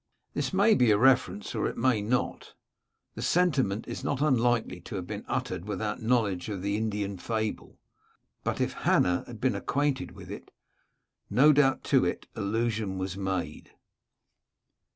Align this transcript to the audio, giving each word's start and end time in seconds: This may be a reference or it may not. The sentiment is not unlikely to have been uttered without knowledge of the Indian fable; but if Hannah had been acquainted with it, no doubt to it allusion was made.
This 0.33 0.51
may 0.51 0.73
be 0.73 0.89
a 0.89 0.97
reference 0.97 1.53
or 1.53 1.67
it 1.67 1.77
may 1.77 2.01
not. 2.01 2.55
The 3.13 3.21
sentiment 3.21 3.87
is 3.87 4.03
not 4.03 4.19
unlikely 4.19 4.81
to 4.81 4.95
have 4.95 5.05
been 5.05 5.23
uttered 5.27 5.65
without 5.67 6.01
knowledge 6.01 6.49
of 6.49 6.63
the 6.63 6.75
Indian 6.75 7.17
fable; 7.19 7.77
but 8.43 8.59
if 8.59 8.73
Hannah 8.73 9.23
had 9.27 9.39
been 9.39 9.53
acquainted 9.53 10.13
with 10.13 10.31
it, 10.31 10.49
no 11.29 11.53
doubt 11.53 11.83
to 11.83 12.03
it 12.03 12.25
allusion 12.35 12.97
was 12.97 13.15
made. 13.15 13.73